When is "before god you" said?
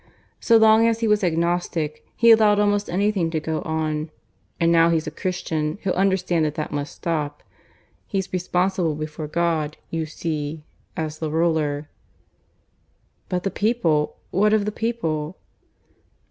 8.95-10.07